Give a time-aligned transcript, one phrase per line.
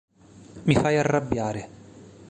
[0.63, 1.69] Mi fai arrabbiare.